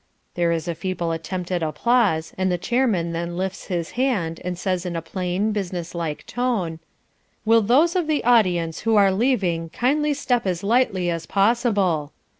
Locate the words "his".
3.67-3.91